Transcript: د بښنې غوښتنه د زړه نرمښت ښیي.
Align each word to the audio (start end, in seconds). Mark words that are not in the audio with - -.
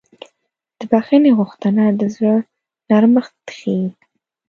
د 0.77 0.79
بښنې 0.91 1.31
غوښتنه 1.39 1.83
د 1.99 2.01
زړه 2.15 2.35
نرمښت 2.89 3.35
ښیي. 3.57 3.85